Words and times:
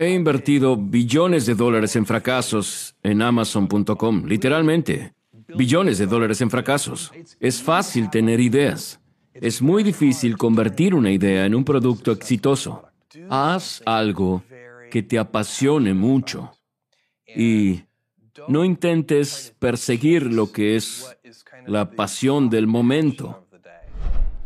He 0.00 0.14
invertido 0.14 0.76
billones 0.76 1.44
de 1.44 1.56
dólares 1.56 1.96
en 1.96 2.06
fracasos 2.06 2.94
en 3.02 3.20
Amazon.com, 3.20 4.26
literalmente. 4.26 5.12
Billones 5.56 5.98
de 5.98 6.06
dólares 6.06 6.40
en 6.40 6.50
fracasos. 6.50 7.10
Es 7.40 7.60
fácil 7.60 8.08
tener 8.08 8.38
ideas. 8.38 9.00
Es 9.34 9.60
muy 9.60 9.82
difícil 9.82 10.36
convertir 10.36 10.94
una 10.94 11.10
idea 11.10 11.46
en 11.46 11.54
un 11.56 11.64
producto 11.64 12.12
exitoso. 12.12 12.84
Haz 13.28 13.82
algo 13.86 14.44
que 14.90 15.02
te 15.02 15.18
apasione 15.18 15.94
mucho 15.94 16.52
y 17.26 17.80
no 18.46 18.64
intentes 18.64 19.52
perseguir 19.58 20.32
lo 20.32 20.52
que 20.52 20.76
es 20.76 21.16
la 21.66 21.90
pasión 21.90 22.50
del 22.50 22.68
momento. 22.68 23.47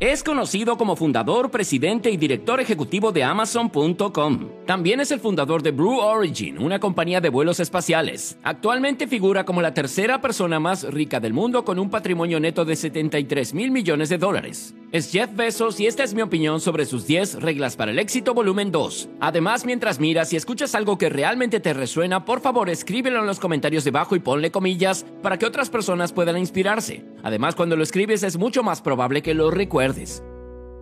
Es 0.02 0.24
conocido 0.24 0.76
como 0.76 0.96
fundador, 0.96 1.52
presidente 1.52 2.10
y 2.10 2.16
director 2.16 2.58
ejecutivo 2.58 3.12
de 3.12 3.22
Amazon.com. 3.22 4.48
También 4.66 4.98
es 4.98 5.12
el 5.12 5.20
fundador 5.20 5.62
de 5.62 5.70
Blue 5.70 6.00
Origin, 6.00 6.58
una 6.58 6.80
compañía 6.80 7.20
de 7.20 7.29
vuelos 7.29 7.60
espaciales. 7.60 8.36
Actualmente 8.43 9.07
figura 9.07 9.44
como 9.44 9.62
la 9.62 9.74
tercera 9.74 10.20
persona 10.20 10.58
más 10.58 10.82
rica 10.93 11.20
del 11.20 11.32
mundo 11.32 11.64
con 11.64 11.79
un 11.79 11.88
patrimonio 11.88 12.40
neto 12.40 12.64
de 12.64 12.74
73 12.74 13.54
mil 13.54 13.70
millones 13.70 14.08
de 14.08 14.18
dólares. 14.18 14.74
Es 14.92 15.10
Jeff 15.10 15.34
Bezos 15.34 15.80
y 15.80 15.86
esta 15.86 16.04
es 16.04 16.12
mi 16.12 16.20
opinión 16.20 16.60
sobre 16.60 16.84
sus 16.84 17.06
10 17.06 17.36
reglas 17.40 17.76
para 17.76 17.92
el 17.92 17.98
éxito 17.98 18.34
volumen 18.34 18.70
2. 18.70 19.08
Además, 19.20 19.64
mientras 19.64 19.98
miras 19.98 20.30
y 20.34 20.36
escuchas 20.36 20.74
algo 20.74 20.98
que 20.98 21.08
realmente 21.08 21.60
te 21.60 21.72
resuena, 21.72 22.26
por 22.26 22.42
favor 22.42 22.68
escríbelo 22.68 23.20
en 23.20 23.26
los 23.26 23.40
comentarios 23.40 23.84
debajo 23.84 24.16
y 24.16 24.20
ponle 24.20 24.50
comillas 24.50 25.06
para 25.22 25.38
que 25.38 25.46
otras 25.46 25.70
personas 25.70 26.12
puedan 26.12 26.36
inspirarse. 26.36 27.06
Además, 27.22 27.54
cuando 27.54 27.74
lo 27.74 27.82
escribes 27.82 28.22
es 28.22 28.36
mucho 28.36 28.62
más 28.62 28.82
probable 28.82 29.22
que 29.22 29.32
lo 29.32 29.50
recuerdes. 29.50 30.22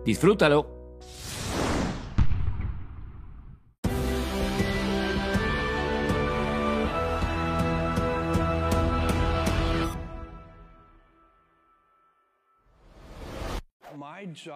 Disfrútalo. 0.03 0.80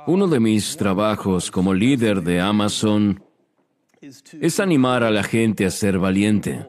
Uno 0.07 0.27
de 0.27 0.39
mis 0.39 0.77
trabajos 0.77 1.51
como 1.51 1.73
líder 1.73 2.21
de 2.21 2.39
Amazon 2.39 3.23
es 4.01 4.59
animar 4.59 5.03
a 5.03 5.11
la 5.11 5.23
gente 5.23 5.65
a 5.65 5.71
ser 5.71 5.97
valiente. 5.97 6.67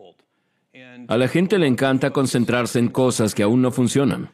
A 1.09 1.17
la 1.17 1.29
gente 1.29 1.59
le 1.59 1.67
encanta 1.67 2.11
concentrarse 2.11 2.79
en 2.79 2.89
cosas 2.89 3.35
que 3.35 3.43
aún 3.43 3.63
no 3.63 3.71
funcionan. 3.71 4.31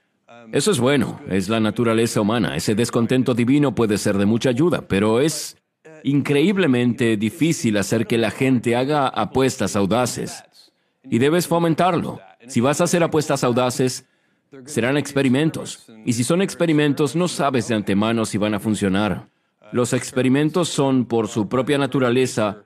Eso 0.53 0.71
es 0.71 0.81
bueno, 0.81 1.21
es 1.29 1.49
la 1.49 1.61
naturaleza 1.61 2.21
humana. 2.21 2.57
Ese 2.57 2.75
descontento 2.75 3.35
divino 3.35 3.75
puede 3.75 3.99
ser 3.99 4.19
de 4.19 4.27
mucha 4.27 4.51
ayuda, 4.51 4.83
pero 4.87 5.21
es 5.21 5.57
increíblemente 6.05 7.17
difícil 7.17 7.77
hacer 7.77 8.07
que 8.07 8.19
la 8.19 8.31
gente 8.31 8.77
haga 8.77 9.09
apuestas 9.09 9.77
audaces. 9.77 10.45
Y 11.05 11.19
debes 11.19 11.47
fomentarlo. 11.47 12.21
Si 12.47 12.61
vas 12.61 12.81
a 12.81 12.85
hacer 12.85 13.03
apuestas 13.03 13.45
audaces, 13.45 14.07
serán 14.67 14.97
experimentos. 14.97 15.87
Y 16.05 16.13
si 16.13 16.25
son 16.25 16.43
experimentos, 16.43 17.17
no 17.17 17.29
sabes 17.29 17.69
de 17.69 17.75
antemano 17.75 18.25
si 18.25 18.39
van 18.39 18.55
a 18.55 18.61
funcionar. 18.61 19.29
Los 19.73 19.93
experimentos 19.93 20.69
son, 20.69 21.07
por 21.07 21.29
su 21.29 21.49
propia 21.49 21.79
naturaleza, 21.79 22.65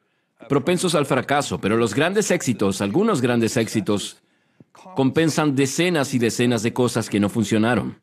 propensos 0.48 0.94
al 0.94 1.06
fracaso, 1.06 1.60
pero 1.60 1.76
los 1.76 1.94
grandes 1.94 2.30
éxitos, 2.30 2.80
algunos 2.80 3.20
grandes 3.20 3.56
éxitos, 3.56 4.18
compensan 4.96 5.54
decenas 5.54 6.14
y 6.14 6.18
decenas 6.18 6.62
de 6.62 6.72
cosas 6.72 7.08
que 7.08 7.20
no 7.20 7.28
funcionaron. 7.28 8.00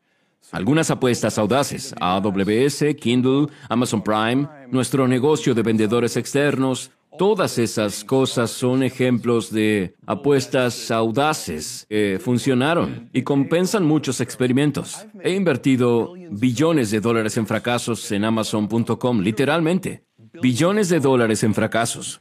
Algunas 0.52 0.90
apuestas 0.90 1.38
audaces, 1.38 1.94
AWS, 2.00 2.94
Kindle, 3.00 3.48
Amazon 3.68 4.02
Prime, 4.02 4.48
nuestro 4.70 5.08
negocio 5.08 5.54
de 5.54 5.62
vendedores 5.62 6.16
externos, 6.16 6.90
todas 7.18 7.58
esas 7.58 8.04
cosas 8.04 8.50
son 8.50 8.82
ejemplos 8.82 9.50
de 9.50 9.94
apuestas 10.06 10.90
audaces 10.90 11.86
que 11.88 12.18
funcionaron 12.22 13.08
y 13.12 13.22
compensan 13.22 13.84
muchos 13.84 14.20
experimentos. 14.20 15.06
He 15.22 15.32
invertido 15.32 16.14
billones 16.30 16.90
de 16.90 17.00
dólares 17.00 17.36
en 17.36 17.46
fracasos 17.46 18.10
en 18.12 18.24
Amazon.com, 18.24 19.20
literalmente. 19.20 20.04
Billones 20.40 20.88
de 20.88 21.00
dólares 21.00 21.42
en 21.44 21.54
fracasos. 21.54 22.20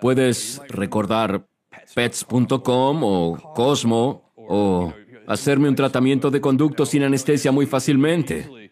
Puedes 0.00 0.60
recordar 0.68 1.46
pets.com 1.94 3.02
o 3.02 3.52
Cosmo 3.54 4.32
o 4.36 4.92
hacerme 5.26 5.68
un 5.68 5.76
tratamiento 5.76 6.30
de 6.30 6.40
conducto 6.40 6.84
sin 6.84 7.04
anestesia 7.04 7.52
muy 7.52 7.66
fácilmente. 7.66 8.70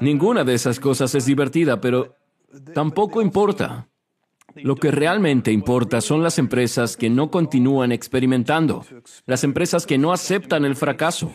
Ninguna 0.00 0.44
de 0.44 0.54
esas 0.54 0.80
cosas 0.80 1.14
es 1.14 1.26
divertida, 1.26 1.80
pero 1.80 2.16
tampoco 2.74 3.22
importa. 3.22 3.88
Lo 4.54 4.76
que 4.76 4.90
realmente 4.90 5.50
importa 5.50 6.00
son 6.00 6.22
las 6.22 6.38
empresas 6.38 6.96
que 6.96 7.08
no 7.08 7.30
continúan 7.30 7.90
experimentando, 7.90 8.84
las 9.26 9.44
empresas 9.44 9.86
que 9.86 9.96
no 9.96 10.12
aceptan 10.12 10.64
el 10.64 10.76
fracaso, 10.76 11.34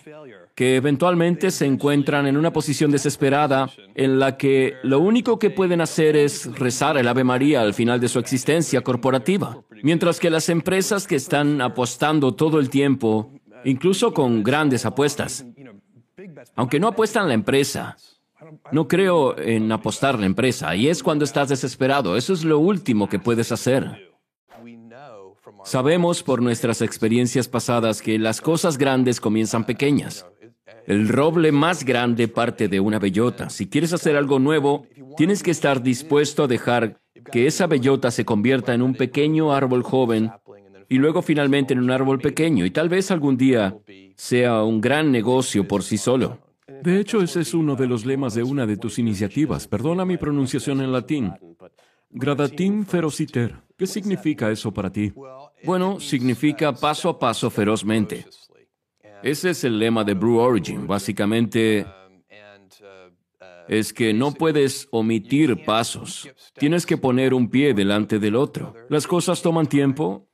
que 0.54 0.76
eventualmente 0.76 1.52
se 1.52 1.66
encuentran 1.66 2.28
en 2.28 2.38
una 2.38 2.54
posición 2.54 2.92
desesperada 2.92 3.70
en 3.96 4.20
la 4.20 4.38
que 4.38 4.76
lo 4.84 5.00
único 5.00 5.40
que 5.40 5.50
pueden 5.50 5.82
hacer 5.82 6.16
es 6.16 6.60
rezar 6.60 6.98
el 6.98 7.08
Ave 7.08 7.24
María 7.24 7.62
al 7.62 7.74
final 7.74 8.00
de 8.00 8.08
su 8.08 8.20
existencia 8.20 8.82
corporativa. 8.82 9.64
Mientras 9.84 10.20
que 10.20 10.30
las 10.30 10.50
empresas 10.50 11.08
que 11.08 11.16
están 11.16 11.62
apostando 11.62 12.36
todo 12.36 12.60
el 12.60 12.70
tiempo, 12.70 13.32
incluso 13.66 14.14
con 14.14 14.44
grandes 14.44 14.86
apuestas, 14.86 15.46
aunque 16.56 16.80
no 16.80 16.88
apuestan 16.88 17.28
la 17.28 17.34
empresa, 17.34 17.98
no 18.72 18.88
creo 18.88 19.38
en 19.38 19.72
apostar 19.72 20.20
la 20.20 20.26
empresa, 20.26 20.76
y 20.76 20.88
es 20.88 21.04
cuando 21.04 21.26
estás 21.26 21.50
desesperado. 21.50 22.18
Eso 22.18 22.34
es 22.34 22.44
lo 22.44 22.60
último 22.60 23.10
que 23.10 23.20
puedes 23.20 23.52
hacer. 23.52 24.08
Sabemos 25.64 26.24
por 26.24 26.42
nuestras 26.42 26.82
experiencias 26.82 27.48
pasadas 27.48 28.02
que 28.02 28.20
las 28.20 28.42
cosas 28.42 28.78
grandes 28.78 29.20
comienzan 29.20 29.66
pequeñas. 29.66 30.26
El 30.86 31.10
roble 31.10 31.52
más 31.52 31.84
grande 31.84 32.28
parte 32.28 32.68
de 32.68 32.80
una 32.80 33.00
bellota. 33.00 33.50
Si 33.50 33.68
quieres 33.68 33.92
hacer 33.92 34.16
algo 34.16 34.40
nuevo, 34.40 34.86
tienes 35.18 35.44
que 35.44 35.52
estar 35.52 35.84
dispuesto 35.84 36.44
a 36.44 36.48
dejar 36.48 37.02
que 37.32 37.48
esa 37.48 37.68
bellota 37.68 38.12
se 38.12 38.24
convierta 38.24 38.74
en 38.74 38.82
un 38.82 38.94
pequeño 38.94 39.54
árbol 39.54 39.84
joven 39.84 40.32
y 40.88 40.98
luego 40.98 41.22
finalmente 41.22 41.74
en 41.74 41.80
un 41.80 41.92
árbol 41.92 42.20
pequeño 42.20 42.66
y 42.66 42.72
tal 42.72 42.88
vez 42.88 43.12
algún 43.12 43.36
día 43.36 43.76
sea 44.16 44.64
un 44.64 44.80
gran 44.80 45.12
negocio 45.12 45.68
por 45.68 45.84
sí 45.84 45.98
solo. 45.98 46.40
De 46.84 47.00
hecho, 47.00 47.22
ese 47.22 47.42
es 47.42 47.54
uno 47.54 47.76
de 47.76 47.88
los 47.88 48.06
lemas 48.06 48.34
de 48.34 48.44
una 48.44 48.66
de 48.66 48.78
tus 48.78 49.00
iniciativas. 49.00 49.68
Perdona 49.68 50.06
mi 50.06 50.18
pronunciación 50.18 50.82
en 50.82 50.92
latín. 50.92 51.34
Gradatim 52.10 52.86
ferociter. 52.86 53.56
¿Qué 53.78 53.86
significa 53.86 54.50
eso 54.50 54.74
para 54.74 54.92
ti? 54.92 55.14
Bueno, 55.64 56.00
significa 56.00 56.74
paso 56.74 57.10
a 57.10 57.20
paso 57.20 57.50
ferozmente. 57.50 58.26
Ese 59.24 59.52
es 59.52 59.64
el 59.64 59.80
lema 59.80 60.04
de 60.04 60.14
Brew 60.14 60.38
Origin. 60.38 60.88
Básicamente 60.88 61.86
es 63.68 63.92
que 63.92 64.14
no 64.14 64.34
puedes 64.34 64.88
omitir 64.92 65.66
pasos. 65.66 66.30
Tienes 66.54 66.86
que 66.86 66.98
poner 66.98 67.34
un 67.34 67.50
pie 67.50 67.74
delante 67.74 68.20
del 68.20 68.36
otro. 68.36 68.74
Las 68.90 69.06
cosas 69.06 69.42
toman 69.42 69.68
tiempo. 69.68 70.30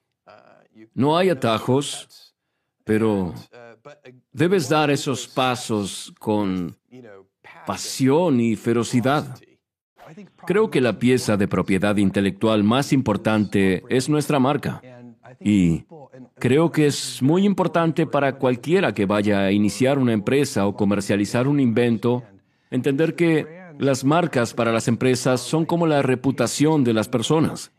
No 0.93 1.17
hay 1.17 1.29
atajos, 1.29 2.35
pero 2.83 3.33
debes 4.31 4.69
dar 4.69 4.91
esos 4.91 5.27
pasos 5.27 6.13
con 6.19 6.75
pasión 7.65 8.39
y 8.39 8.55
ferocidad. 8.55 9.37
Creo 10.45 10.69
que 10.69 10.81
la 10.81 10.99
pieza 10.99 11.37
de 11.37 11.47
propiedad 11.47 11.95
intelectual 11.97 12.63
más 12.63 12.93
importante 12.93 13.83
es 13.89 14.09
nuestra 14.09 14.39
marca. 14.39 14.81
Y 15.39 15.85
creo 16.35 16.71
que 16.71 16.87
es 16.87 17.21
muy 17.21 17.45
importante 17.45 18.05
para 18.05 18.35
cualquiera 18.37 18.93
que 18.93 19.05
vaya 19.05 19.41
a 19.41 19.51
iniciar 19.51 19.97
una 19.97 20.13
empresa 20.13 20.67
o 20.67 20.75
comercializar 20.75 21.47
un 21.47 21.59
invento, 21.59 22.23
entender 22.69 23.15
que 23.15 23.63
las 23.79 24.03
marcas 24.03 24.53
para 24.53 24.71
las 24.71 24.87
empresas 24.87 25.41
son 25.41 25.65
como 25.65 25.87
la 25.87 26.01
reputación 26.01 26.83
de 26.83 26.93
las 26.93 27.09
personas. 27.09 27.71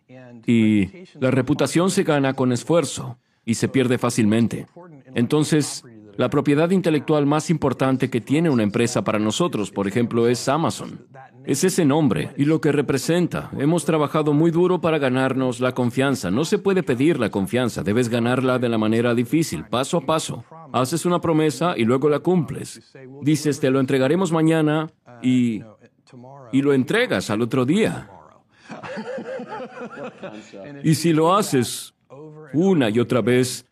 Y 0.47 1.07
la 1.19 1.31
reputación 1.31 1.91
se 1.91 2.03
gana 2.03 2.35
con 2.35 2.53
esfuerzo 2.53 3.19
y 3.47 3.55
se 3.55 3.69
pierde 3.69 3.99
fácilmente. 3.99 4.67
Entonces, 5.15 5.85
la 6.17 6.31
propiedad 6.31 6.71
intelectual 6.71 7.27
más 7.27 7.51
importante 7.51 8.11
que 8.11 8.21
tiene 8.21 8.51
una 8.51 8.63
empresa 8.63 9.03
para 9.03 9.19
nosotros, 9.19 9.71
por 9.71 9.89
ejemplo, 9.89 10.29
es 10.29 10.49
Amazon. 10.49 11.07
Es 11.45 11.65
ese 11.65 11.85
nombre 11.85 12.31
y 12.37 12.45
lo 12.45 12.61
que 12.61 12.73
representa. 12.73 13.51
Hemos 13.59 13.85
trabajado 13.85 14.33
muy 14.33 14.51
duro 14.51 14.81
para 14.81 14.99
ganarnos 14.99 15.61
la 15.61 15.73
confianza. 15.73 16.31
No 16.31 16.45
se 16.45 16.59
puede 16.59 16.83
pedir 16.83 17.19
la 17.19 17.31
confianza, 17.31 17.83
debes 17.83 18.09
ganarla 18.09 18.59
de 18.59 18.69
la 18.69 18.79
manera 18.79 19.15
difícil, 19.15 19.65
paso 19.65 19.99
a 19.99 20.01
paso. 20.01 20.45
Haces 20.73 21.05
una 21.05 21.21
promesa 21.21 21.75
y 21.77 21.85
luego 21.85 22.09
la 22.09 22.21
cumples. 22.21 22.81
Dices, 23.21 23.61
te 23.61 23.71
lo 23.71 23.81
entregaremos 23.81 24.33
mañana 24.33 24.91
y, 25.23 25.63
y 26.53 26.63
lo 26.63 26.73
entregas 26.73 27.31
al 27.31 27.43
otro 27.43 27.65
día. 27.65 28.11
Y 30.83 30.95
si 30.95 31.13
lo 31.13 31.35
haces 31.35 31.95
una 32.53 32.89
y 32.91 33.01
otra 33.01 33.21
vez, 33.21 33.67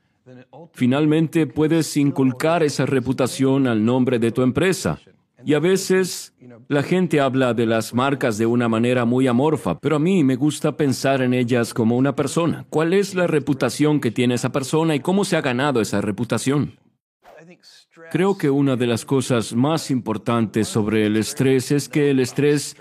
finalmente 0.72 1.46
puedes 1.46 1.96
inculcar 1.96 2.62
esa 2.62 2.86
reputación 2.86 3.66
al 3.66 3.84
nombre 3.84 4.18
de 4.18 4.32
tu 4.32 4.42
empresa. 4.42 4.98
Y 5.44 5.54
a 5.54 5.58
veces 5.58 6.32
La 6.68 6.82
gente 6.82 7.20
habla 7.20 7.54
de 7.54 7.66
las 7.66 7.92
marcas 7.92 8.38
de 8.38 8.46
una 8.46 8.68
manera 8.68 9.04
muy 9.04 9.26
amorfa, 9.26 9.78
pero 9.78 9.96
a 9.96 9.98
mí 9.98 10.24
me 10.24 10.36
gusta 10.36 10.76
pensar 10.76 11.20
en 11.20 11.34
ellas 11.34 11.74
como 11.74 11.96
una 11.96 12.14
persona. 12.14 12.64
¿Cuál 12.70 12.92
es 12.92 13.14
la 13.14 13.26
reputación 13.26 14.00
que 14.00 14.10
tiene 14.10 14.34
esa 14.34 14.52
persona 14.52 14.94
y 14.94 15.00
cómo 15.00 15.24
se 15.24 15.36
ha 15.36 15.40
ganado 15.40 15.80
esa 15.80 16.00
reputación? 16.00 16.78
Creo 18.10 18.38
que 18.38 18.48
una 18.48 18.76
de 18.76 18.86
las 18.86 19.04
cosas 19.04 19.54
más 19.54 19.90
importantes 19.90 20.68
sobre 20.68 21.06
el 21.06 21.16
estrés 21.16 21.72
es 21.72 21.88
que 21.88 22.10
el 22.10 22.20
estrés 22.20 22.76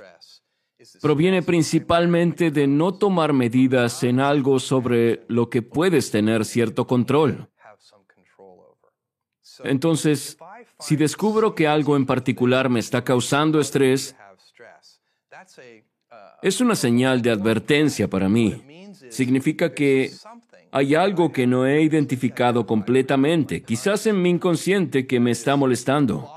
proviene 1.02 1.42
principalmente 1.42 2.52
de 2.52 2.68
no 2.68 2.94
tomar 2.94 3.34
medidas 3.34 4.04
en 4.04 4.20
algo 4.20 4.60
sobre 4.60 5.24
lo 5.28 5.50
que 5.50 5.62
puedes 5.62 6.12
tener 6.12 6.46
cierto 6.46 6.88
control. 6.88 7.51
Entonces, 9.64 10.38
si 10.80 10.96
descubro 10.96 11.56
que 11.56 11.68
algo 11.68 11.96
en 11.96 12.06
particular 12.06 12.70
me 12.70 12.80
está 12.80 13.04
causando 13.04 13.60
estrés, 13.60 14.16
es 16.42 16.62
una 16.62 16.76
señal 16.76 17.22
de 17.22 17.32
advertencia 17.32 18.10
para 18.10 18.28
mí. 18.28 18.62
Significa 19.10 19.74
que 19.74 20.12
hay 20.72 20.96
algo 20.96 21.32
que 21.32 21.48
no 21.48 21.66
he 21.66 21.82
identificado 21.82 22.66
completamente, 22.66 23.62
quizás 23.62 24.08
en 24.08 24.22
mi 24.22 24.30
inconsciente, 24.30 25.06
que 25.06 25.20
me 25.20 25.32
está 25.32 25.56
molestando. 25.56 26.30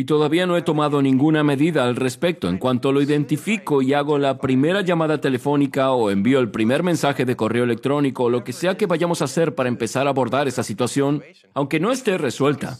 Y 0.00 0.04
todavía 0.04 0.46
no 0.46 0.56
he 0.56 0.62
tomado 0.62 1.02
ninguna 1.02 1.44
medida 1.44 1.84
al 1.84 1.94
respecto. 1.94 2.48
En 2.48 2.56
cuanto 2.56 2.90
lo 2.90 3.02
identifico 3.02 3.82
y 3.82 3.92
hago 3.92 4.16
la 4.16 4.38
primera 4.38 4.80
llamada 4.80 5.20
telefónica 5.20 5.90
o 5.90 6.10
envío 6.10 6.40
el 6.40 6.50
primer 6.50 6.82
mensaje 6.82 7.26
de 7.26 7.36
correo 7.36 7.64
electrónico 7.64 8.24
o 8.24 8.30
lo 8.30 8.42
que 8.42 8.54
sea 8.54 8.78
que 8.78 8.86
vayamos 8.86 9.20
a 9.20 9.26
hacer 9.26 9.54
para 9.54 9.68
empezar 9.68 10.06
a 10.06 10.10
abordar 10.10 10.48
esa 10.48 10.62
situación, 10.62 11.22
aunque 11.52 11.80
no 11.80 11.92
esté 11.92 12.16
resuelta, 12.16 12.78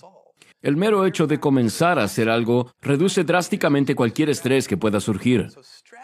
el 0.63 0.79
mero 0.79 1.05
hecho 1.05 1.27
de 1.27 1.39
comenzar 1.39 1.99
a 1.99 2.05
hacer 2.05 2.31
algo 2.31 2.73
reduce 2.81 3.23
drásticamente 3.23 3.95
cualquier 3.95 4.31
estrés 4.31 4.67
que 4.67 4.79
pueda 4.79 4.99
surgir. 4.99 5.49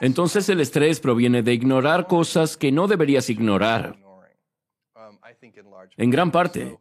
Entonces 0.03 0.51
el 0.51 0.61
estrés 0.61 1.01
proviene 1.01 1.43
de 1.43 1.55
ignorar 1.55 2.09
cosas 2.09 2.59
que 2.59 2.71
no 2.71 2.89
deberías 2.89 3.31
ignorar. 3.31 3.97
En 5.97 6.11
gran 6.11 6.31
parte, 6.31 6.77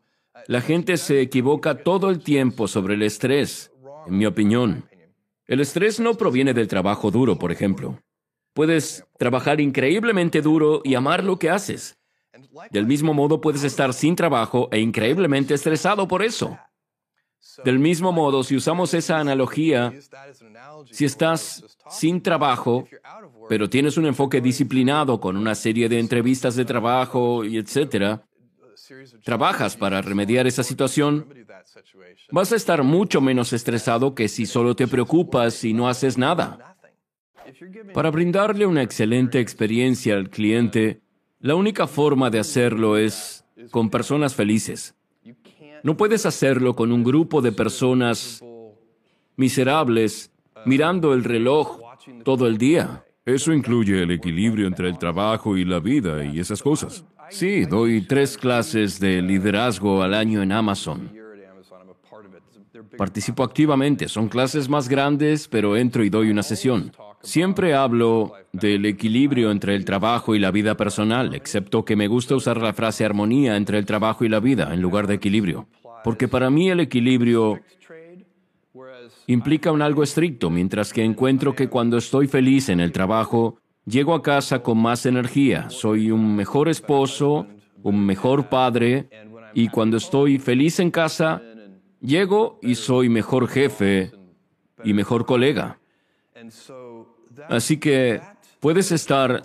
la 0.48 0.60
gente 0.62 0.98
se 0.98 1.22
equivoca 1.22 1.84
todo 1.84 2.10
el 2.10 2.20
tiempo 2.20 2.68
sobre 2.68 2.96
el 2.96 3.02
estrés, 3.02 3.72
en 4.06 4.18
mi 4.18 4.26
opinión. 4.26 4.90
El 5.48 5.60
estrés 5.60 6.00
no 6.00 6.16
proviene 6.16 6.54
del 6.54 6.68
trabajo 6.68 7.12
duro, 7.12 7.38
por 7.38 7.52
ejemplo. 7.52 8.00
Puedes 8.54 9.06
trabajar 9.20 9.60
increíblemente 9.60 10.42
duro 10.42 10.82
y 10.84 10.96
amar 10.96 11.24
lo 11.24 11.38
que 11.38 11.50
haces. 11.50 11.98
Del 12.72 12.88
mismo 12.88 13.14
modo, 13.14 13.42
puedes 13.42 13.64
estar 13.64 13.94
sin 13.94 14.16
trabajo 14.16 14.70
e 14.72 14.80
increíblemente 14.80 15.54
estresado 15.54 16.08
por 16.08 16.24
eso. 16.24 16.58
Del 17.64 17.80
mismo 17.80 18.12
modo, 18.12 18.44
si 18.44 18.56
usamos 18.56 18.94
esa 18.94 19.20
analogía, 19.20 19.94
si 20.92 21.06
estás 21.06 21.78
sin 21.90 22.22
trabajo, 22.22 22.88
pero 23.48 23.70
tienes 23.70 23.98
un 23.98 24.08
enfoque 24.08 24.42
disciplinado 24.42 25.20
con 25.20 25.38
una 25.38 25.54
serie 25.54 25.88
de 25.88 26.00
entrevistas 26.00 26.56
de 26.56 26.66
trabajo 26.66 27.46
y 27.46 27.58
etcétera, 27.58 28.26
trabajas 29.24 29.76
para 29.76 30.02
remediar 30.02 30.48
esa 30.48 30.64
situación, 30.64 31.28
vas 32.32 32.52
a 32.52 32.56
estar 32.56 32.84
mucho 32.84 33.22
menos 33.22 33.54
estresado 33.54 34.16
que 34.16 34.28
si 34.28 34.46
solo 34.46 34.76
te 34.76 34.88
preocupas 34.88 35.64
y 35.64 35.74
no 35.74 35.88
haces 35.88 36.18
nada. 36.18 36.78
Para 37.94 38.12
brindarle 38.12 38.66
una 38.66 38.82
excelente 38.82 39.40
experiencia 39.40 40.16
al 40.16 40.30
cliente, 40.30 41.02
la 41.40 41.56
única 41.56 41.88
forma 41.88 42.30
de 42.30 42.40
hacerlo 42.40 42.98
es 42.98 43.46
con 43.72 43.90
personas 43.90 44.36
felices. 44.36 44.96
No 45.84 45.96
puedes 45.96 46.26
hacerlo 46.26 46.76
con 46.76 46.92
un 46.92 47.04
grupo 47.04 47.42
de 47.42 47.52
personas 47.52 48.44
miserables 49.36 50.32
mirando 50.66 51.14
el 51.14 51.24
reloj 51.24 51.80
todo 52.24 52.48
el 52.48 52.58
día. 52.58 53.06
Eso 53.26 53.54
incluye 53.54 54.04
el 54.04 54.12
equilibrio 54.12 54.68
entre 54.68 54.88
el 54.88 54.98
trabajo 54.98 55.58
y 55.58 55.66
la 55.66 55.80
vida 55.80 56.24
y 56.26 56.40
esas 56.40 56.62
cosas. 56.62 57.06
Sí, 57.30 57.66
doy 57.66 58.02
tres 58.02 58.38
clases 58.38 59.00
de 59.00 59.22
liderazgo 59.22 60.04
al 60.04 60.14
año 60.14 60.42
en 60.42 60.52
Amazon. 60.52 61.12
Participo 62.98 63.44
activamente, 63.44 64.08
son 64.08 64.28
clases 64.28 64.70
más 64.70 64.88
grandes, 64.88 65.48
pero 65.48 65.76
entro 65.76 66.04
y 66.04 66.10
doy 66.10 66.30
una 66.30 66.44
sesión. 66.44 66.92
Siempre 67.22 67.74
hablo 67.74 68.34
del 68.54 68.86
equilibrio 68.86 69.52
entre 69.52 69.76
el 69.76 69.84
trabajo 69.84 70.36
y 70.36 70.40
la 70.40 70.52
vida 70.52 70.78
personal, 70.78 71.34
excepto 71.34 71.84
que 71.84 71.96
me 71.96 72.08
gusta 72.08 72.36
usar 72.36 72.62
la 72.62 72.74
frase 72.74 73.04
armonía 73.04 73.58
entre 73.58 73.80
el 73.80 73.86
trabajo 73.86 74.24
y 74.26 74.30
la 74.30 74.40
vida 74.40 74.74
en 74.74 74.82
lugar 74.82 75.08
de 75.08 75.16
equilibrio. 75.16 75.68
Porque 76.04 76.28
para 76.28 76.50
mí 76.50 76.70
el 76.70 76.80
equilibrio 76.80 77.60
implica 79.28 79.72
un 79.72 79.82
algo 79.82 80.04
estricto, 80.04 80.50
mientras 80.50 80.94
que 80.94 81.04
encuentro 81.04 81.56
que 81.56 81.68
cuando 81.68 81.98
estoy 81.98 82.28
feliz 82.28 82.70
en 82.70 82.80
el 82.80 82.92
trabajo, 82.92 83.58
llego 83.86 84.14
a 84.14 84.22
casa 84.22 84.62
con 84.62 84.78
más 84.80 85.06
energía, 85.06 85.70
soy 85.70 86.12
un 86.12 86.36
mejor 86.36 86.70
esposo, 86.70 87.48
un 87.84 88.06
mejor 88.06 88.50
padre, 88.50 89.10
y 89.54 89.70
cuando 89.70 89.98
estoy 89.98 90.38
feliz 90.38 90.80
en 90.80 90.92
casa, 90.92 91.42
llego 92.02 92.60
y 92.62 92.76
soy 92.76 93.10
mejor 93.10 93.48
jefe 93.48 94.12
y 94.84 94.94
mejor 94.94 95.26
colega. 95.26 95.80
Así 97.50 97.78
que 97.78 98.22
puedes 98.60 98.92
estar 98.92 99.44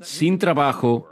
sin 0.00 0.38
trabajo 0.38 1.08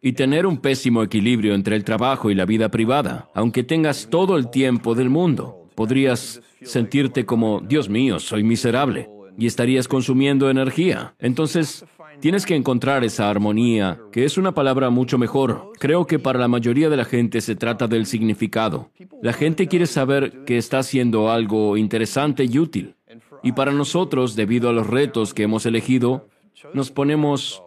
y 0.00 0.12
tener 0.12 0.46
un 0.46 0.58
pésimo 0.58 1.02
equilibrio 1.02 1.54
entre 1.54 1.76
el 1.76 1.84
trabajo 1.84 2.30
y 2.30 2.34
la 2.34 2.44
vida 2.44 2.68
privada, 2.70 3.30
aunque 3.34 3.62
tengas 3.62 4.08
todo 4.10 4.36
el 4.36 4.50
tiempo 4.50 4.94
del 4.94 5.10
mundo. 5.10 5.68
Podrías 5.74 6.42
sentirte 6.62 7.24
como, 7.24 7.60
Dios 7.60 7.88
mío, 7.88 8.18
soy 8.18 8.42
miserable, 8.42 9.08
y 9.38 9.46
estarías 9.46 9.88
consumiendo 9.88 10.50
energía. 10.50 11.14
Entonces, 11.18 11.84
tienes 12.20 12.46
que 12.46 12.54
encontrar 12.54 13.04
esa 13.04 13.30
armonía, 13.30 14.00
que 14.12 14.24
es 14.24 14.38
una 14.38 14.52
palabra 14.52 14.90
mucho 14.90 15.18
mejor. 15.18 15.72
Creo 15.78 16.06
que 16.06 16.18
para 16.18 16.38
la 16.38 16.48
mayoría 16.48 16.88
de 16.88 16.96
la 16.96 17.04
gente 17.04 17.40
se 17.40 17.56
trata 17.56 17.88
del 17.88 18.06
significado. 18.06 18.90
La 19.22 19.32
gente 19.32 19.68
quiere 19.68 19.86
saber 19.86 20.44
que 20.44 20.58
está 20.58 20.78
haciendo 20.80 21.30
algo 21.30 21.76
interesante 21.76 22.44
y 22.44 22.58
útil. 22.58 22.94
Y 23.42 23.52
para 23.52 23.72
nosotros, 23.72 24.36
debido 24.36 24.68
a 24.68 24.72
los 24.72 24.86
retos 24.86 25.34
que 25.34 25.42
hemos 25.42 25.66
elegido, 25.66 26.28
nos 26.74 26.90
ponemos 26.90 27.62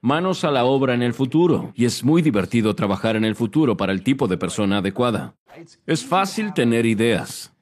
manos 0.00 0.44
a 0.44 0.50
la 0.50 0.64
obra 0.64 0.94
en 0.94 1.02
el 1.02 1.14
futuro. 1.14 1.72
Y 1.74 1.84
es 1.84 2.04
muy 2.04 2.22
divertido 2.22 2.74
trabajar 2.74 3.16
en 3.16 3.24
el 3.24 3.34
futuro 3.34 3.76
para 3.76 3.92
el 3.92 4.02
tipo 4.02 4.28
de 4.28 4.36
persona 4.36 4.78
adecuada. 4.78 5.34
Es 5.86 6.04
fácil 6.04 6.52
tener 6.52 6.86
ideas. 6.86 7.52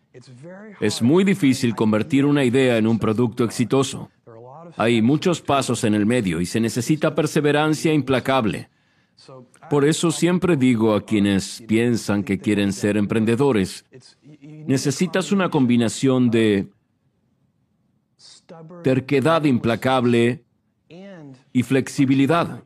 Es 0.81 1.03
muy 1.03 1.25
difícil 1.25 1.75
convertir 1.75 2.25
una 2.25 2.44
idea 2.44 2.76
en 2.76 2.87
un 2.87 2.99
producto 2.99 3.44
exitoso. 3.44 4.11
Hay 4.76 5.03
muchos 5.03 5.41
pasos 5.41 5.85
en 5.85 5.94
el 5.94 6.06
medio 6.06 6.41
y 6.41 6.47
se 6.47 6.61
necesita 6.61 7.15
perseverancia 7.15 7.93
implacable. 7.93 8.69
Por 9.71 9.85
eso 9.85 10.11
siempre 10.11 10.57
digo 10.57 10.95
a 10.95 11.04
quienes 11.04 11.62
piensan 11.66 12.23
que 12.23 12.38
quieren 12.38 12.73
ser 12.73 12.97
emprendedores, 12.97 13.85
necesitas 14.66 15.33
una 15.33 15.50
combinación 15.50 16.31
de 16.31 16.69
terquedad 18.83 19.45
implacable 19.45 20.45
y 21.52 21.62
flexibilidad. 21.62 22.62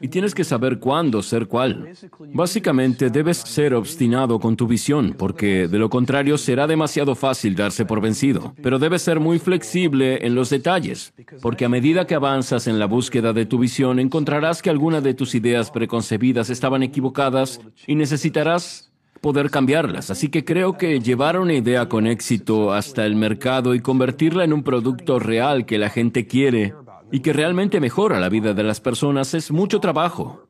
Y 0.00 0.08
tienes 0.08 0.34
que 0.34 0.44
saber 0.44 0.78
cuándo 0.78 1.22
ser 1.22 1.46
cuál. 1.46 1.90
Básicamente 2.32 3.10
debes 3.10 3.36
ser 3.36 3.74
obstinado 3.74 4.40
con 4.40 4.56
tu 4.56 4.66
visión, 4.66 5.14
porque 5.16 5.68
de 5.68 5.78
lo 5.78 5.88
contrario 5.88 6.38
será 6.38 6.66
demasiado 6.66 7.14
fácil 7.14 7.54
darse 7.54 7.84
por 7.84 8.00
vencido. 8.00 8.54
Pero 8.62 8.78
debes 8.78 9.02
ser 9.02 9.20
muy 9.20 9.38
flexible 9.38 10.26
en 10.26 10.34
los 10.34 10.50
detalles, 10.50 11.14
porque 11.40 11.64
a 11.64 11.68
medida 11.68 12.06
que 12.06 12.14
avanzas 12.14 12.66
en 12.66 12.78
la 12.78 12.86
búsqueda 12.86 13.32
de 13.32 13.46
tu 13.46 13.58
visión, 13.58 13.98
encontrarás 14.00 14.62
que 14.62 14.70
algunas 14.70 15.02
de 15.04 15.14
tus 15.14 15.34
ideas 15.34 15.70
preconcebidas 15.70 16.50
estaban 16.50 16.82
equivocadas 16.82 17.60
y 17.86 17.94
necesitarás 17.94 18.92
poder 19.22 19.50
cambiarlas. 19.50 20.10
Así 20.10 20.28
que 20.28 20.44
creo 20.44 20.76
que 20.76 21.00
llevar 21.00 21.38
una 21.38 21.54
idea 21.54 21.88
con 21.88 22.06
éxito 22.08 22.72
hasta 22.72 23.06
el 23.06 23.14
mercado 23.14 23.74
y 23.74 23.80
convertirla 23.80 24.42
en 24.44 24.52
un 24.52 24.64
producto 24.64 25.20
real 25.20 25.64
que 25.64 25.78
la 25.78 25.90
gente 25.90 26.26
quiere 26.26 26.74
y 27.12 27.20
que 27.20 27.32
realmente 27.32 27.78
mejora 27.78 28.18
la 28.18 28.30
vida 28.30 28.54
de 28.54 28.62
las 28.62 28.80
personas 28.80 29.34
es 29.34 29.52
mucho 29.52 29.78
trabajo. 29.78 30.48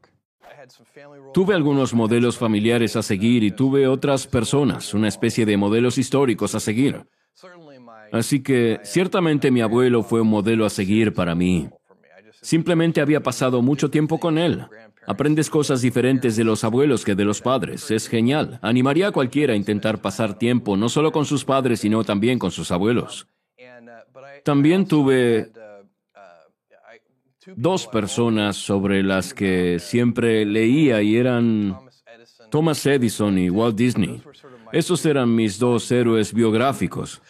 Tuve 1.35 1.55
algunos 1.55 1.93
modelos 1.93 2.39
familiares 2.39 2.95
a 2.95 3.03
seguir 3.03 3.43
y 3.43 3.51
tuve 3.51 3.89
otras 3.89 4.27
personas, 4.29 4.95
una 4.95 5.09
especie 5.09 5.45
de 5.45 5.57
modelos 5.57 5.99
históricos 5.99 6.55
a 6.55 6.61
seguir. 6.61 7.05
Así 8.13 8.43
que 8.43 8.79
ciertamente 8.85 9.51
mi 9.51 9.61
abuelo 9.61 10.03
fue 10.05 10.21
un 10.21 10.29
modelo 10.29 10.65
a 10.65 10.71
seguir 10.71 11.13
para 11.13 11.35
mí. 11.35 11.69
Simplemente 12.41 13.01
había 13.01 13.23
pasado 13.23 13.61
mucho 13.61 13.91
tiempo 13.91 14.21
con 14.21 14.39
él. 14.39 14.65
Aprendes 15.07 15.51
cosas 15.51 15.81
diferentes 15.83 16.37
de 16.37 16.45
los 16.45 16.63
abuelos 16.63 17.05
que 17.05 17.17
de 17.17 17.25
los 17.25 17.41
padres. 17.41 17.91
Es 17.91 18.09
genial. 18.09 18.61
Animaría 18.63 19.09
a 19.09 19.13
cualquiera 19.13 19.55
a 19.55 19.57
intentar 19.57 20.01
pasar 20.01 20.39
tiempo 20.39 20.77
no 20.77 20.89
solo 20.89 21.11
con 21.11 21.25
sus 21.25 21.45
padres, 21.45 21.81
sino 21.81 22.05
también 22.05 22.39
con 22.39 22.53
sus 22.53 22.71
abuelos. 22.71 23.27
También 24.45 24.87
tuve 24.87 25.51
dos 27.57 27.87
personas 27.87 28.57
sobre 28.57 29.03
las 29.03 29.35
que 29.35 29.79
siempre 29.79 30.45
leía 30.45 31.03
y 31.03 31.17
eran 31.17 31.77
Thomas 32.51 32.85
Edison 32.87 33.39
y 33.39 33.51
Walt 33.51 33.77
Disney. 33.77 34.23
Esos 34.73 35.05
eran 35.07 35.35
mis 35.35 35.59
dos 35.59 35.91
héroes 35.91 36.33
biográficos. 36.33 37.23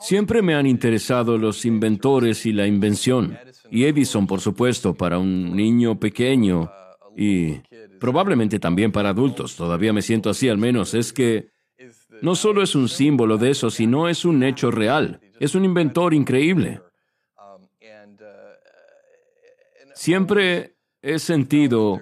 Siempre 0.00 0.42
me 0.42 0.54
han 0.54 0.66
interesado 0.66 1.36
los 1.36 1.64
inventores 1.64 2.46
y 2.46 2.52
la 2.52 2.66
invención. 2.66 3.38
Y 3.70 3.84
Edison, 3.84 4.26
por 4.26 4.40
supuesto, 4.40 4.94
para 4.94 5.18
un 5.18 5.54
niño 5.54 6.00
pequeño 6.00 6.70
y 7.16 7.60
probablemente 7.98 8.58
también 8.58 8.92
para 8.92 9.10
adultos, 9.10 9.56
todavía 9.56 9.92
me 9.92 10.02
siento 10.02 10.30
así 10.30 10.48
al 10.48 10.58
menos, 10.58 10.94
es 10.94 11.12
que 11.12 11.50
no 12.22 12.34
solo 12.34 12.62
es 12.62 12.74
un 12.74 12.88
símbolo 12.88 13.38
de 13.38 13.50
eso, 13.50 13.70
sino 13.70 14.08
es 14.08 14.24
un 14.24 14.42
hecho 14.42 14.70
real. 14.70 15.20
Es 15.38 15.54
un 15.54 15.64
inventor 15.64 16.12
increíble. 16.12 16.80
Siempre 20.00 20.78
he 21.02 21.18
sentido 21.18 22.00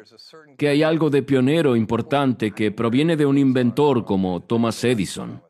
que 0.57 0.69
hay 0.69 0.85
algo 0.85 1.11
de 1.11 1.25
pionero 1.25 1.75
importante 1.75 2.52
que 2.52 2.71
proviene 2.71 3.17
de 3.17 3.26
un 3.26 3.37
inventor 3.37 4.05
como 4.05 4.40
Thomas 4.40 4.85
Edison. 4.85 5.43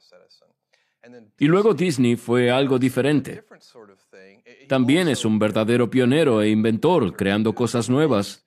Y 1.38 1.44
luego 1.44 1.74
Disney 1.74 2.16
fue 2.16 2.50
algo 2.50 2.78
diferente. 2.78 3.44
También 4.66 5.08
es 5.08 5.26
un 5.26 5.38
verdadero 5.38 5.90
pionero 5.90 6.40
e 6.40 6.48
inventor, 6.48 7.14
creando 7.14 7.54
cosas 7.54 7.90
nuevas. 7.90 8.46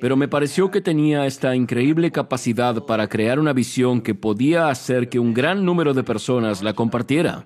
Pero 0.00 0.16
me 0.16 0.26
pareció 0.26 0.68
que 0.68 0.80
tenía 0.80 1.26
esta 1.26 1.54
increíble 1.54 2.10
capacidad 2.10 2.84
para 2.86 3.08
crear 3.08 3.38
una 3.38 3.52
visión 3.52 4.00
que 4.00 4.16
podía 4.16 4.68
hacer 4.68 5.08
que 5.08 5.20
un 5.20 5.32
gran 5.32 5.64
número 5.64 5.94
de 5.94 6.02
personas 6.02 6.60
la 6.60 6.72
compartiera. 6.74 7.44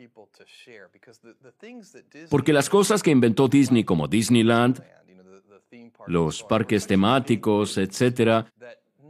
Porque 2.31 2.53
las 2.53 2.71
cosas 2.71 3.03
que 3.03 3.11
inventó 3.11 3.49
Disney 3.49 3.85
como 3.85 4.09
Disneyland, 4.09 4.83
los 6.13 6.43
parques 6.45 6.87
temáticos, 6.87 7.79
etc., 7.79 8.45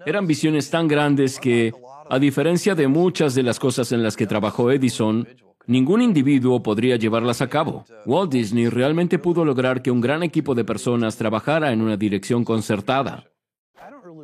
eran 0.06 0.26
visiones 0.26 0.70
tan 0.70 0.88
grandes 0.88 1.38
que, 1.38 1.72
a 2.08 2.18
diferencia 2.18 2.74
de 2.74 2.88
muchas 2.88 3.34
de 3.34 3.42
las 3.42 3.58
cosas 3.58 3.92
en 3.92 4.02
las 4.02 4.16
que 4.16 4.26
trabajó 4.26 4.70
Edison, 4.70 5.28
ningún 5.66 6.02
individuo 6.02 6.62
podría 6.62 6.96
llevarlas 6.96 7.40
a 7.40 7.48
cabo. 7.48 7.84
Walt 8.06 8.32
Disney 8.32 8.68
realmente 8.68 9.18
pudo 9.18 9.44
lograr 9.44 9.82
que 9.82 9.90
un 9.90 10.00
gran 10.00 10.22
equipo 10.22 10.54
de 10.54 10.64
personas 10.64 11.16
trabajara 11.16 11.72
en 11.72 11.80
una 11.80 11.96
dirección 11.96 12.44
concertada. 12.44 13.24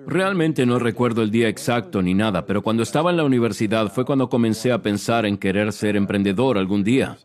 Realmente 0.06 0.64
no 0.64 0.78
recuerdo 0.78 1.22
el 1.22 1.30
día 1.30 1.48
exacto 1.48 2.02
ni 2.02 2.14
nada, 2.14 2.46
pero 2.46 2.62
cuando 2.62 2.82
estaba 2.82 3.10
en 3.10 3.18
la 3.18 3.24
universidad 3.24 3.92
fue 3.92 4.04
cuando 4.04 4.28
comencé 4.28 4.72
a 4.72 4.82
pensar 4.82 5.26
en 5.26 5.36
querer 5.36 5.72
ser 5.72 5.96
emprendedor 5.96 6.56
algún 6.58 6.82
día. 6.82 7.18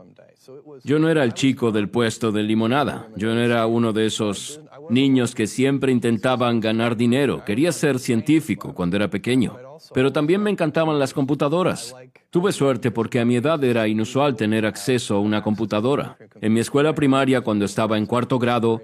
Yo 0.83 0.99
no 0.99 1.09
era 1.09 1.23
el 1.23 1.33
chico 1.33 1.71
del 1.71 1.89
puesto 1.89 2.31
de 2.31 2.43
limonada, 2.43 3.07
yo 3.15 3.33
no 3.33 3.39
era 3.39 3.65
uno 3.67 3.93
de 3.93 4.05
esos 4.05 4.59
niños 4.89 5.35
que 5.35 5.47
siempre 5.47 5.91
intentaban 5.91 6.59
ganar 6.59 6.95
dinero. 6.95 7.43
Quería 7.45 7.71
ser 7.71 7.99
científico 7.99 8.73
cuando 8.73 8.95
era 8.95 9.09
pequeño, 9.09 9.57
pero 9.93 10.11
también 10.11 10.41
me 10.41 10.49
encantaban 10.49 10.99
las 10.99 11.13
computadoras. 11.13 11.95
Tuve 12.29 12.51
suerte 12.51 12.91
porque 12.91 13.19
a 13.19 13.25
mi 13.25 13.35
edad 13.35 13.63
era 13.63 13.87
inusual 13.87 14.35
tener 14.35 14.65
acceso 14.65 15.15
a 15.15 15.19
una 15.19 15.41
computadora. 15.43 16.17
En 16.41 16.53
mi 16.53 16.59
escuela 16.59 16.95
primaria, 16.95 17.41
cuando 17.41 17.65
estaba 17.65 17.97
en 17.97 18.05
cuarto 18.05 18.39
grado, 18.39 18.81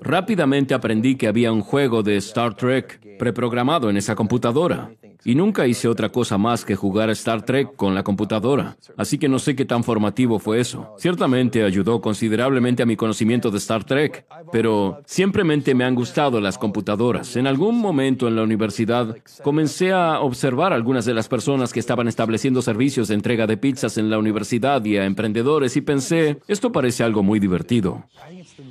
rápidamente 0.00 0.74
aprendí 0.74 1.16
que 1.16 1.28
había 1.28 1.52
un 1.52 1.62
juego 1.62 2.02
de 2.02 2.16
Star 2.16 2.54
Trek 2.54 3.16
preprogramado 3.18 3.90
en 3.90 3.96
esa 3.96 4.14
computadora. 4.14 4.90
Y 5.26 5.34
nunca 5.34 5.66
hice 5.66 5.88
otra 5.88 6.10
cosa 6.10 6.38
más 6.38 6.64
que 6.64 6.76
jugar 6.76 7.08
a 7.08 7.12
Star 7.12 7.44
Trek 7.44 7.74
con 7.74 7.96
la 7.96 8.04
computadora. 8.04 8.76
Así 8.96 9.18
que 9.18 9.28
no 9.28 9.40
sé 9.40 9.56
qué 9.56 9.64
tan 9.64 9.82
formativo 9.82 10.38
fue 10.38 10.60
eso. 10.60 10.94
Ciertamente 10.98 11.64
ayudó 11.64 12.00
considerablemente 12.00 12.84
a 12.84 12.86
mi 12.86 12.94
conocimiento 12.94 13.50
de 13.50 13.58
Star 13.58 13.82
Trek, 13.82 14.24
pero 14.52 15.00
simplemente 15.04 15.74
me 15.74 15.82
han 15.82 15.96
gustado 15.96 16.40
las 16.40 16.58
computadoras. 16.58 17.34
En 17.34 17.48
algún 17.48 17.80
momento 17.80 18.28
en 18.28 18.36
la 18.36 18.44
universidad 18.44 19.16
comencé 19.42 19.92
a 19.92 20.20
observar 20.20 20.72
algunas 20.72 21.04
de 21.04 21.14
las 21.14 21.26
personas 21.26 21.72
que 21.72 21.80
estaban 21.80 22.06
estableciendo 22.06 22.62
servicios 22.62 23.08
de 23.08 23.14
entrega 23.14 23.48
de 23.48 23.56
pizzas 23.56 23.98
en 23.98 24.08
la 24.08 24.18
universidad 24.18 24.84
y 24.84 24.96
a 24.96 25.06
emprendedores 25.06 25.76
y 25.76 25.80
pensé, 25.80 26.38
esto 26.46 26.70
parece 26.70 27.02
algo 27.02 27.24
muy 27.24 27.40
divertido. 27.40 28.04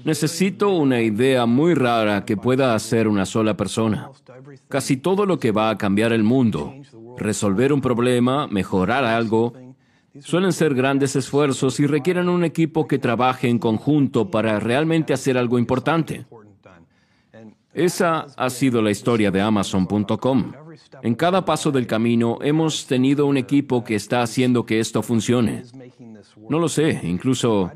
Necesito 0.03 0.69
una 0.69 1.01
idea 1.01 1.45
muy 1.45 1.73
rara 1.73 2.25
que 2.25 2.37
pueda 2.37 2.75
hacer 2.75 3.07
una 3.07 3.25
sola 3.25 3.55
persona. 3.55 4.09
Casi 4.67 4.97
todo 4.97 5.25
lo 5.25 5.39
que 5.39 5.51
va 5.51 5.69
a 5.69 5.77
cambiar 5.77 6.11
el 6.13 6.23
mundo, 6.23 6.73
resolver 7.17 7.71
un 7.71 7.81
problema, 7.81 8.47
mejorar 8.47 9.03
algo, 9.03 9.53
suelen 10.19 10.53
ser 10.53 10.73
grandes 10.73 11.15
esfuerzos 11.15 11.79
y 11.79 11.87
requieren 11.87 12.29
un 12.29 12.43
equipo 12.43 12.87
que 12.87 12.99
trabaje 12.99 13.47
en 13.47 13.59
conjunto 13.59 14.31
para 14.31 14.59
realmente 14.59 15.13
hacer 15.13 15.37
algo 15.37 15.59
importante. 15.59 16.25
Esa 17.73 18.27
ha 18.37 18.49
sido 18.49 18.81
la 18.81 18.91
historia 18.91 19.31
de 19.31 19.41
Amazon.com. 19.41 20.53
En 21.01 21.15
cada 21.15 21.43
paso 21.43 21.71
del 21.71 21.87
camino 21.87 22.39
hemos 22.41 22.85
tenido 22.87 23.25
un 23.25 23.37
equipo 23.37 23.83
que 23.83 23.95
está 23.95 24.21
haciendo 24.21 24.65
que 24.65 24.79
esto 24.79 25.03
funcione. 25.03 25.63
No 26.49 26.59
lo 26.59 26.69
sé, 26.69 27.01
incluso 27.03 27.71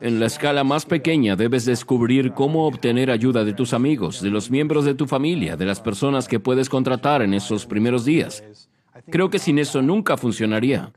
en 0.00 0.20
la 0.20 0.26
escala 0.26 0.64
más 0.64 0.86
pequeña 0.86 1.36
debes 1.36 1.64
descubrir 1.64 2.32
cómo 2.32 2.66
obtener 2.66 3.10
ayuda 3.10 3.44
de 3.44 3.54
tus 3.54 3.72
amigos, 3.72 4.20
de 4.20 4.30
los 4.30 4.50
miembros 4.50 4.84
de 4.84 4.94
tu 4.94 5.06
familia, 5.06 5.56
de 5.56 5.66
las 5.66 5.80
personas 5.80 6.28
que 6.28 6.40
puedes 6.40 6.68
contratar 6.68 7.22
en 7.22 7.34
esos 7.34 7.66
primeros 7.66 8.04
días. 8.04 8.68
Creo 9.10 9.30
que 9.30 9.38
sin 9.38 9.58
eso 9.58 9.82
nunca 9.82 10.16
funcionaría. 10.16 10.92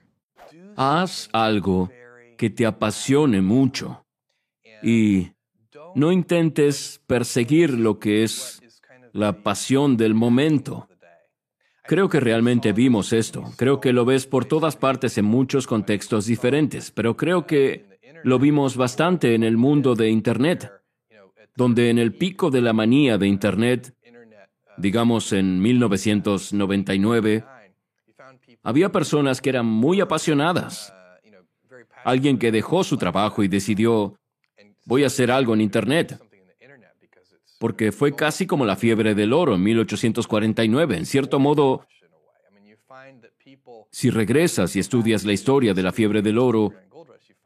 Haz 0.76 1.30
algo 1.34 1.90
que 2.38 2.50
te 2.50 2.66
apasione 2.66 3.42
mucho 3.42 4.06
y 4.84 5.30
no 5.96 6.12
intentes 6.12 7.02
perseguir 7.08 7.72
lo 7.72 8.00
que 8.00 8.24
es 8.24 8.62
la 9.14 9.42
pasión 9.42 9.98
del 9.98 10.14
momento. 10.14 10.88
Creo 11.84 12.10
que 12.10 12.20
realmente 12.20 12.74
vimos 12.74 13.14
esto. 13.14 13.46
Creo 13.56 13.80
que 13.80 13.94
lo 13.94 14.06
ves 14.06 14.28
por 14.28 14.46
todas 14.46 14.76
partes 14.76 15.18
en 15.18 15.26
muchos 15.26 15.66
contextos 15.66 16.26
diferentes, 16.26 16.92
pero 16.92 17.16
creo 17.16 17.48
que 17.48 17.97
lo 18.24 18.40
vimos 18.40 18.78
bastante 18.78 19.36
en 19.36 19.44
el 19.44 19.58
mundo 19.58 19.96
de 19.96 20.10
Internet, 20.10 20.72
donde 21.56 21.90
en 21.90 21.98
el 21.98 22.14
pico 22.14 22.50
de 22.50 22.62
la 22.62 22.74
manía 22.74 23.18
de 23.18 23.28
Internet, 23.28 23.96
digamos 24.78 25.34
en 25.34 25.62
1999, 25.62 27.44
había 28.64 28.92
personas 28.92 29.42
que 29.42 29.50
eran 29.50 29.66
muy 29.66 30.02
apasionadas. 30.02 30.94
Alguien 32.04 32.38
que 32.38 32.52
dejó 32.52 32.84
su 32.84 32.98
trabajo 32.98 33.44
y 33.44 33.48
decidió, 33.48 34.18
voy 34.86 35.04
a 35.04 35.08
hacer 35.08 35.32
algo 35.32 35.54
en 35.54 35.62
Internet. 35.62 36.20
Porque 37.60 37.92
fue 37.92 38.16
casi 38.16 38.46
como 38.46 38.66
la 38.66 38.76
fiebre 38.76 39.16
del 39.16 39.34
oro 39.34 39.56
en 39.56 39.64
1849. 39.64 40.98
En 40.98 41.06
cierto 41.06 41.40
modo, 41.40 41.88
si 43.90 44.10
regresas 44.10 44.76
y 44.76 44.80
estudias 44.80 45.26
la 45.26 45.34
historia 45.34 45.74
de 45.74 45.84
la 45.84 45.92
fiebre 45.92 46.22
del 46.22 46.38
oro, 46.38 46.74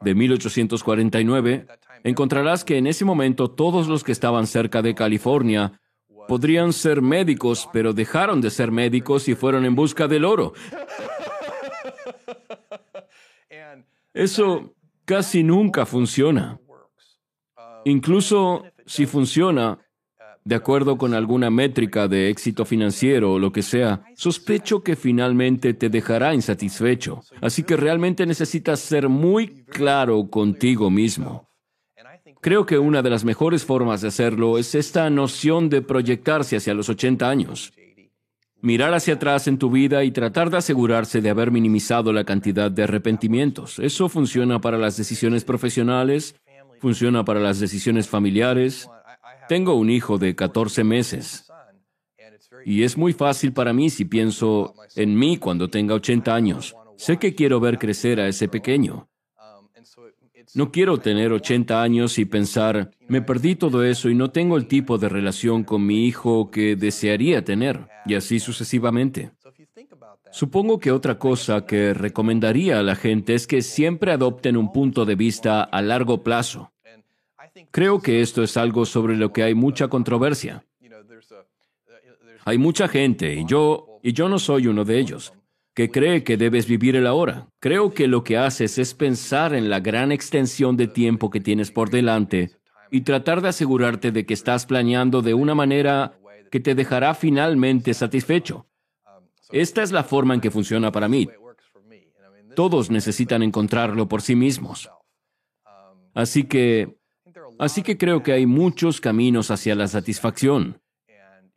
de 0.02 0.14
1849, 0.14 1.66
encontrarás 2.04 2.64
que 2.64 2.78
en 2.78 2.86
ese 2.86 3.04
momento 3.04 3.50
todos 3.50 3.88
los 3.88 4.04
que 4.04 4.12
estaban 4.12 4.46
cerca 4.46 4.82
de 4.82 4.94
California 4.94 5.80
podrían 6.28 6.72
ser 6.72 7.02
médicos, 7.02 7.68
pero 7.72 7.92
dejaron 7.92 8.40
de 8.40 8.50
ser 8.50 8.70
médicos 8.70 9.28
y 9.28 9.34
fueron 9.34 9.64
en 9.64 9.74
busca 9.74 10.08
del 10.08 10.24
oro. 10.24 10.52
Eso 14.14 14.74
casi 15.04 15.42
nunca 15.42 15.86
funciona. 15.86 16.60
Incluso 17.84 18.64
si 18.86 19.06
funciona, 19.06 19.78
de 20.44 20.54
acuerdo 20.54 20.98
con 20.98 21.14
alguna 21.14 21.50
métrica 21.50 22.08
de 22.08 22.28
éxito 22.28 22.64
financiero 22.64 23.34
o 23.34 23.38
lo 23.38 23.52
que 23.52 23.62
sea, 23.62 24.02
sospecho 24.14 24.82
que 24.82 24.96
finalmente 24.96 25.74
te 25.74 25.88
dejará 25.88 26.34
insatisfecho. 26.34 27.22
Así 27.40 27.62
que 27.62 27.76
realmente 27.76 28.26
necesitas 28.26 28.80
ser 28.80 29.08
muy 29.08 29.64
claro 29.64 30.28
contigo 30.28 30.90
mismo. 30.90 31.48
Creo 32.40 32.66
que 32.66 32.78
una 32.78 33.02
de 33.02 33.10
las 33.10 33.24
mejores 33.24 33.64
formas 33.64 34.00
de 34.00 34.08
hacerlo 34.08 34.58
es 34.58 34.74
esta 34.74 35.08
noción 35.10 35.68
de 35.68 35.80
proyectarse 35.80 36.56
hacia 36.56 36.74
los 36.74 36.88
80 36.88 37.28
años. 37.28 37.72
Mirar 38.60 38.94
hacia 38.94 39.14
atrás 39.14 39.46
en 39.46 39.58
tu 39.58 39.70
vida 39.70 40.02
y 40.02 40.10
tratar 40.10 40.50
de 40.50 40.56
asegurarse 40.56 41.20
de 41.20 41.30
haber 41.30 41.52
minimizado 41.52 42.12
la 42.12 42.24
cantidad 42.24 42.70
de 42.70 42.82
arrepentimientos. 42.82 43.78
Eso 43.78 44.08
funciona 44.08 44.60
para 44.60 44.78
las 44.78 44.96
decisiones 44.96 45.44
profesionales, 45.44 46.34
funciona 46.80 47.24
para 47.24 47.38
las 47.38 47.60
decisiones 47.60 48.08
familiares, 48.08 48.88
tengo 49.48 49.74
un 49.74 49.90
hijo 49.90 50.18
de 50.18 50.34
14 50.34 50.84
meses 50.84 51.48
y 52.64 52.82
es 52.82 52.96
muy 52.96 53.12
fácil 53.12 53.52
para 53.52 53.72
mí 53.72 53.90
si 53.90 54.04
pienso 54.04 54.74
en 54.96 55.18
mí 55.18 55.36
cuando 55.36 55.68
tenga 55.68 55.94
80 55.94 56.34
años. 56.34 56.76
Sé 56.96 57.18
que 57.18 57.34
quiero 57.34 57.60
ver 57.60 57.78
crecer 57.78 58.20
a 58.20 58.28
ese 58.28 58.48
pequeño. 58.48 59.08
No 60.54 60.70
quiero 60.70 60.98
tener 60.98 61.32
80 61.32 61.82
años 61.82 62.18
y 62.18 62.26
pensar, 62.26 62.90
me 63.08 63.22
perdí 63.22 63.54
todo 63.56 63.84
eso 63.84 64.10
y 64.10 64.14
no 64.14 64.30
tengo 64.30 64.56
el 64.56 64.66
tipo 64.66 64.98
de 64.98 65.08
relación 65.08 65.64
con 65.64 65.86
mi 65.86 66.06
hijo 66.06 66.50
que 66.50 66.76
desearía 66.76 67.42
tener, 67.42 67.88
y 68.04 68.14
así 68.14 68.38
sucesivamente. 68.38 69.32
Supongo 70.30 70.78
que 70.78 70.92
otra 70.92 71.18
cosa 71.18 71.64
que 71.64 71.94
recomendaría 71.94 72.78
a 72.78 72.82
la 72.82 72.96
gente 72.96 73.34
es 73.34 73.46
que 73.46 73.62
siempre 73.62 74.12
adopten 74.12 74.56
un 74.56 74.72
punto 74.72 75.04
de 75.04 75.14
vista 75.14 75.62
a 75.62 75.80
largo 75.80 76.22
plazo. 76.22 76.71
Creo 77.70 78.00
que 78.00 78.20
esto 78.20 78.42
es 78.42 78.56
algo 78.56 78.84
sobre 78.84 79.16
lo 79.16 79.32
que 79.32 79.42
hay 79.42 79.54
mucha 79.54 79.88
controversia. 79.88 80.64
Hay 82.44 82.58
mucha 82.58 82.88
gente, 82.88 83.34
y 83.34 83.46
yo, 83.46 84.00
y 84.02 84.12
yo 84.12 84.28
no 84.28 84.38
soy 84.38 84.66
uno 84.66 84.84
de 84.84 84.98
ellos, 84.98 85.32
que 85.74 85.90
cree 85.90 86.24
que 86.24 86.36
debes 86.36 86.66
vivir 86.66 86.96
el 86.96 87.06
ahora. 87.06 87.48
Creo 87.60 87.94
que 87.94 88.08
lo 88.08 88.24
que 88.24 88.36
haces 88.36 88.78
es 88.78 88.94
pensar 88.94 89.54
en 89.54 89.70
la 89.70 89.80
gran 89.80 90.10
extensión 90.12 90.76
de 90.76 90.88
tiempo 90.88 91.30
que 91.30 91.40
tienes 91.40 91.70
por 91.70 91.90
delante 91.90 92.50
y 92.90 93.02
tratar 93.02 93.40
de 93.40 93.48
asegurarte 93.48 94.10
de 94.10 94.26
que 94.26 94.34
estás 94.34 94.66
planeando 94.66 95.22
de 95.22 95.34
una 95.34 95.54
manera 95.54 96.18
que 96.50 96.60
te 96.60 96.74
dejará 96.74 97.14
finalmente 97.14 97.94
satisfecho. 97.94 98.66
Esta 99.50 99.82
es 99.82 99.92
la 99.92 100.04
forma 100.04 100.34
en 100.34 100.40
que 100.40 100.50
funciona 100.50 100.92
para 100.92 101.08
mí. 101.08 101.28
Todos 102.54 102.90
necesitan 102.90 103.42
encontrarlo 103.42 104.08
por 104.08 104.20
sí 104.20 104.34
mismos. 104.34 104.90
Así 106.12 106.44
que, 106.44 106.96
así 107.62 107.84
que 107.84 107.96
creo 107.96 108.24
que 108.24 108.32
hay 108.32 108.44
muchos 108.44 109.00
caminos 109.00 109.52
hacia 109.52 109.76
la 109.76 109.86
satisfacción 109.86 110.80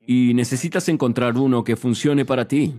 y 0.05 0.35
necesitas 0.35 0.87
encontrar 0.87 1.35
uno 1.35 1.63
que 1.63 1.75
funcione 1.75 2.25
para 2.25 2.47
ti. 2.47 2.75